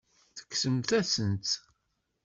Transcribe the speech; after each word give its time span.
Tekksemt-asent-tt. 0.37 1.51